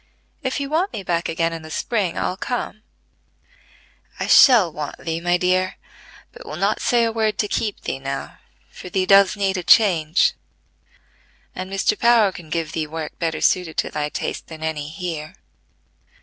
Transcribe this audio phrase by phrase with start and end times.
[0.41, 2.81] If you want me back again in the spring, I'll come."
[4.19, 5.75] "I shall want thee, my dear,
[6.31, 8.39] but will not say a word to keep thee now,
[8.71, 10.33] for thee does need a change,
[11.53, 11.99] and Mr.
[11.99, 15.35] Power can give thee work better suited to thy taste than any here.